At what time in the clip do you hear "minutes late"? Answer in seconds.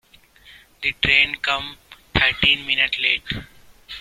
2.65-3.31